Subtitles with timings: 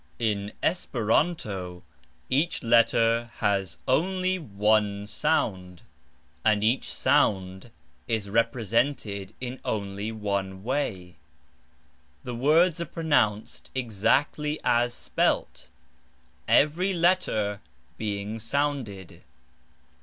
[0.17, 1.83] In Esperanto
[2.27, 5.83] each letter has only one sound,
[6.43, 7.69] and each sound
[8.07, 11.17] is represented in only one way.
[12.23, 15.67] The words are pronounced exactly as spelt,
[16.47, 17.61] every letter
[17.99, 19.21] being sounded.